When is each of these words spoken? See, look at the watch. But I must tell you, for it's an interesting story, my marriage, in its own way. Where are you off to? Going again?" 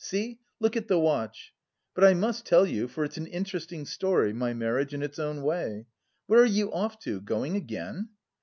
See, 0.03 0.39
look 0.59 0.75
at 0.75 0.87
the 0.87 0.97
watch. 0.97 1.53
But 1.93 2.03
I 2.03 2.15
must 2.15 2.43
tell 2.47 2.65
you, 2.65 2.87
for 2.87 3.03
it's 3.03 3.17
an 3.17 3.27
interesting 3.27 3.85
story, 3.85 4.33
my 4.33 4.51
marriage, 4.51 4.95
in 4.95 5.03
its 5.03 5.19
own 5.19 5.43
way. 5.43 5.85
Where 6.25 6.41
are 6.41 6.43
you 6.43 6.73
off 6.73 6.97
to? 7.01 7.21
Going 7.21 7.55
again?" 7.55 8.09